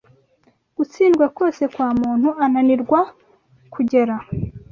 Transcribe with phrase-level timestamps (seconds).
[0.75, 2.99] gutsindwa kose kwa muntu ananirwa
[3.73, 4.15] kugera